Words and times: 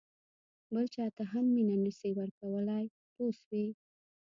بل 0.73 0.85
چاته 0.95 1.23
هم 1.31 1.45
مینه 1.55 1.75
نه 1.85 1.91
شې 1.97 2.09
ورکولای 2.19 2.85
پوه 3.13 3.31
شوې!. 3.39 3.65